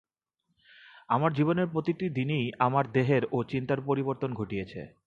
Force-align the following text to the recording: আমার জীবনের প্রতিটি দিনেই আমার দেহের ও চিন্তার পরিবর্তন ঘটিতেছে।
আমার 1.09 1.31
জীবনের 1.33 1.67
প্রতিটি 1.67 2.05
দিনেই 2.09 2.45
আমার 2.59 2.85
দেহের 2.91 3.23
ও 3.31 3.37
চিন্তার 3.43 3.79
পরিবর্তন 3.81 4.29
ঘটিতেছে। 4.33 4.81